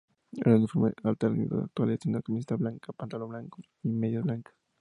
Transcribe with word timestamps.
El 0.31 0.53
uniforme 0.53 0.93
alternativo 1.03 1.59
actual 1.61 1.91
es 1.91 2.07
una 2.07 2.23
camiseta 2.23 2.55
blanca, 2.55 2.91
pantalón 2.91 3.29
blanco, 3.29 3.61
y 3.83 3.89
medias 3.89 4.23
blancas. 4.23 4.55